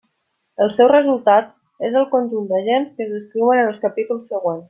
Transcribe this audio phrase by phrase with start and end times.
[0.65, 1.51] El seu resultat
[1.89, 4.59] és el conjunt d'agents que es descriuen en els capítols següents.